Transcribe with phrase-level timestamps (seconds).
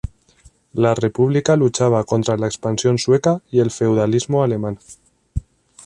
[0.73, 4.79] La República luchaba contra la expansión sueca y el feudalismo alemán.